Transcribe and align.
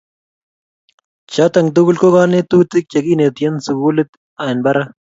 Choto 1.31 1.59
tugul 1.75 1.97
ko 2.01 2.07
kanetutik 2.15 2.85
Che 2.91 2.99
kineti 3.05 3.41
eng 3.47 3.57
sukulit 3.65 4.09
an 4.45 4.57
barak 4.65 4.89